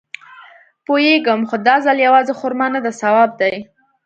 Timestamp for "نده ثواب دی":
2.73-3.55